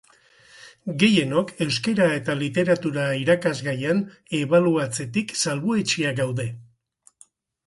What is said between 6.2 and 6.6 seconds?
gaude.